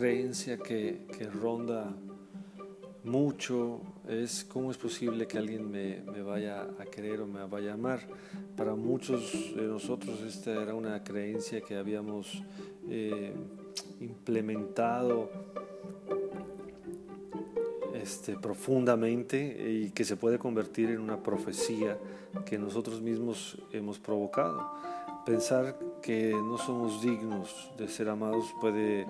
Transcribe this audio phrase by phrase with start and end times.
[0.00, 1.94] creencia que, ronda
[3.04, 7.74] mucho es cómo es posible que alguien me, vaya a querer o me vaya a
[7.74, 8.00] amar.
[8.56, 12.42] Para muchos de nosotros esta era una creencia que habíamos
[12.88, 13.34] eh,
[14.00, 15.30] implementado
[17.92, 21.98] este, profundamente y que se puede convertir en una profecía
[22.46, 24.66] que nosotros mismos hemos provocado.
[25.24, 29.06] Pensar que no somos dignos de ser amados puede eh,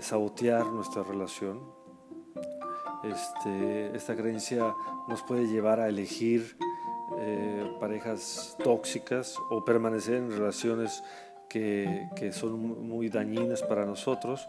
[0.00, 1.60] sabotear nuestra relación.
[3.02, 4.74] Este, esta creencia
[5.08, 6.58] nos puede llevar a elegir
[7.18, 11.02] eh, parejas tóxicas o permanecer en relaciones
[11.48, 14.46] que, son muy dañinas para nosotros,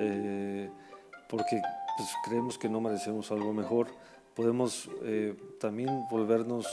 [0.00, 0.68] eh,
[1.28, 1.60] porque
[1.96, 3.86] pues, creemos que no merecemos algo mejor.
[4.34, 4.88] Podemos
[5.60, 6.66] también volvernos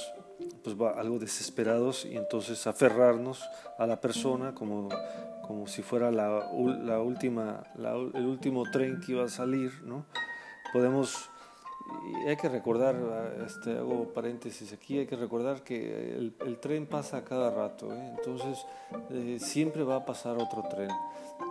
[0.64, 3.44] pues algo desesperados y entonces aferrarnos
[3.78, 4.90] a la persona como,
[5.48, 10.06] como si fuera la, última, el último tren que iba a salir, ¿no?
[10.74, 11.30] Podemos,
[12.28, 12.96] hay que recordar,
[13.46, 18.14] este, hago paréntesis aquí, hay que recordar que el, el tren pasa cada rato, ¿eh?
[18.18, 18.66] entonces
[19.10, 20.92] eh, siempre va a pasar otro tren.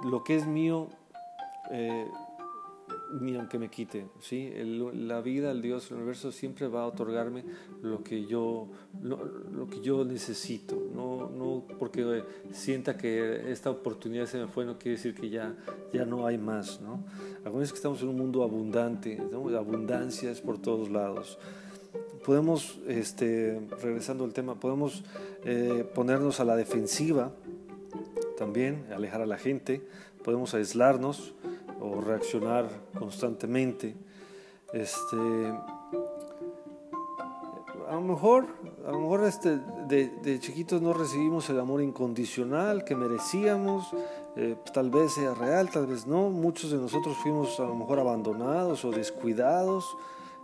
[0.05, 0.89] Lo que es mío,
[1.71, 2.07] eh,
[3.21, 4.07] ni aunque me quite.
[4.21, 4.53] ¿sí?
[4.95, 7.45] la vida, el Dios, el universo siempre va a otorgarme
[7.83, 8.69] lo que yo,
[9.03, 10.77] lo, que yo necesito.
[10.95, 15.55] No, no porque sienta que esta oportunidad se me fue, no quiere decir que ya,
[15.93, 16.81] ya no hay más.
[16.81, 17.05] ¿no?
[17.45, 19.49] Acuérdense que estamos en un mundo abundante, ¿no?
[19.57, 21.39] abundancia por todos lados.
[22.25, 25.05] Podemos, este, regresando al tema, podemos
[25.45, 27.33] eh, ponernos a la defensiva
[28.37, 29.81] también, alejar a la gente,
[30.25, 31.35] podemos aislarnos,
[31.81, 33.95] o reaccionar constantemente.
[34.73, 35.17] Este,
[37.89, 38.47] a lo mejor,
[38.87, 43.87] a lo mejor este, de, chiquitos no recibimos el amor incondicional que merecíamos,
[44.37, 46.31] eh, tal vez sea real, tal vez no.
[46.31, 49.85] Muchos de nosotros fuimos a lo mejor abandonados o descuidados,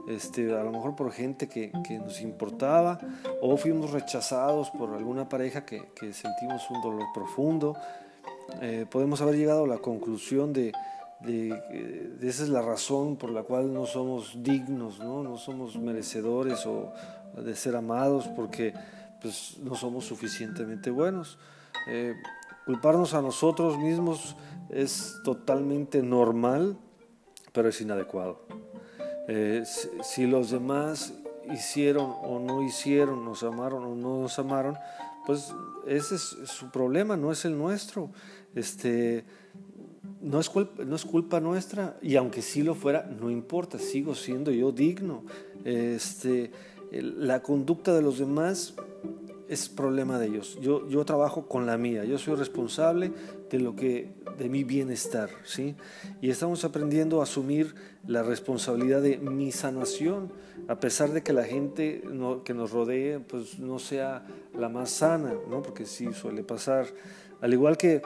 [0.07, 2.99] este, a lo mejor por gente que, que nos importaba,
[3.41, 7.77] o fuimos rechazados por alguna pareja que, que sentimos un dolor profundo.
[8.61, 10.73] Eh, podemos haber llegado a la conclusión de,
[11.25, 16.67] de, esa es la razón por la cual no somos dignos, no, no somos merecedores
[16.67, 16.93] o
[17.37, 18.75] de ser amados porque
[19.21, 21.39] pues, no somos suficientemente buenos.
[21.89, 22.15] Eh,
[22.67, 24.37] culparnos a nosotros mismos
[24.69, 26.77] es totalmente normal,
[27.53, 28.41] pero es inadecuado.
[29.29, 29.63] Eh,
[30.03, 31.15] si, los demás
[31.53, 34.77] hicieron o no hicieron, nos amaron o no nos amaron,
[35.27, 35.55] pues
[35.87, 38.11] ese es su problema, no es el nuestro.
[38.55, 39.25] Este,
[40.23, 44.15] no es, culpa, no es culpa nuestra y aunque sí lo fuera, no importa, sigo
[44.15, 45.25] siendo yo digno.
[45.65, 46.53] Este,
[46.93, 48.75] la conducta de los demás
[49.49, 50.59] es problema de ellos.
[50.63, 53.13] Yo, yo trabajo con la mía, yo soy responsable
[53.51, 55.75] de lo que de mi bienestar, ¿sí?
[56.23, 57.75] Y estamos aprendiendo a asumir
[58.07, 60.33] la responsabilidad de mi sanación,
[60.69, 62.03] a pesar de que la gente
[62.45, 64.25] que nos rodee pues no sea
[64.57, 65.63] la más sana, ¿no?
[65.63, 66.87] Porque sí suele pasar.
[67.41, 68.03] Al igual que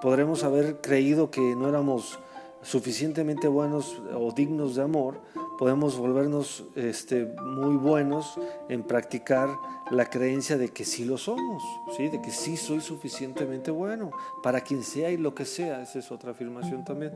[0.00, 2.18] podremos haber creído que no éramos
[2.62, 5.20] suficientemente buenos o dignos de amor,
[5.56, 9.48] podemos volvernos este, muy buenos en practicar
[9.90, 11.62] la creencia de que sí lo somos,
[11.96, 12.08] ¿sí?
[12.08, 14.10] de que sí soy suficientemente bueno
[14.42, 15.82] para quien sea y lo que sea.
[15.82, 17.12] Esa es otra afirmación también.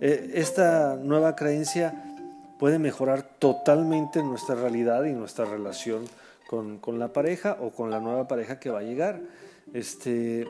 [0.00, 2.02] Eh, esta nueva creencia
[2.58, 6.04] puede mejorar totalmente nuestra realidad y nuestra relación
[6.46, 9.20] con, con la pareja o con la nueva pareja que va a llegar.
[9.74, 10.48] Este,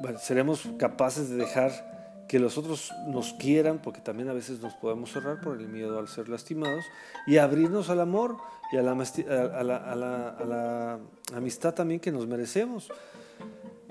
[0.00, 1.98] bueno, seremos capaces de dejar
[2.28, 5.98] que los otros nos quieran, porque también a veces nos podemos cerrar por el miedo
[5.98, 6.84] al ser lastimados,
[7.26, 8.36] y abrirnos al amor
[8.70, 10.98] y a la,
[11.34, 12.88] amistad también que nos merecemos.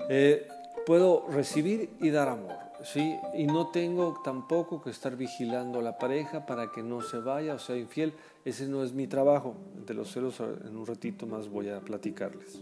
[0.08, 0.46] Eh,
[0.86, 3.18] puedo recibir y dar amor, ¿sí?
[3.34, 7.54] Y no tengo tampoco que estar vigilando a la pareja para que no se vaya
[7.54, 8.14] o sea infiel.
[8.44, 9.56] Ese no es mi trabajo.
[9.84, 12.60] De los celos en un ratito más voy a platicarles.